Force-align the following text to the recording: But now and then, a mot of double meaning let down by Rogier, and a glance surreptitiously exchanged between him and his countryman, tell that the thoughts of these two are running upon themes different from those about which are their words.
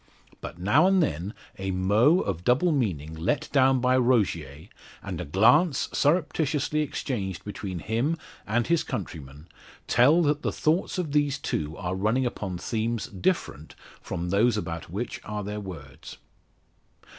But 0.41 0.57
now 0.57 0.87
and 0.87 1.03
then, 1.03 1.35
a 1.59 1.69
mot 1.69 2.21
of 2.25 2.43
double 2.43 2.71
meaning 2.71 3.13
let 3.13 3.47
down 3.51 3.79
by 3.79 3.95
Rogier, 3.97 4.67
and 5.03 5.21
a 5.21 5.25
glance 5.25 5.89
surreptitiously 5.93 6.79
exchanged 6.81 7.45
between 7.45 7.77
him 7.77 8.17
and 8.47 8.65
his 8.65 8.83
countryman, 8.83 9.47
tell 9.85 10.23
that 10.23 10.41
the 10.41 10.51
thoughts 10.51 10.97
of 10.97 11.11
these 11.11 11.37
two 11.37 11.77
are 11.77 11.93
running 11.93 12.25
upon 12.25 12.57
themes 12.57 13.09
different 13.09 13.75
from 14.01 14.31
those 14.31 14.57
about 14.57 14.89
which 14.89 15.21
are 15.23 15.43
their 15.43 15.59
words. 15.59 16.17